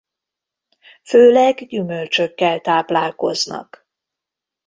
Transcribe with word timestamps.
Főleg 1.03 1.65
gyümölcsökkel 1.67 2.61
táplálkoznak. 2.61 3.89